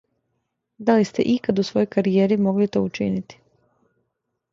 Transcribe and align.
Да 0.85 0.93
ли 0.99 1.03
сте 1.09 1.25
икад 1.33 1.61
у 1.63 1.65
својој 1.69 1.87
каријери 1.97 2.39
могли 2.47 2.69
то 2.77 2.83
учинити? 2.87 3.39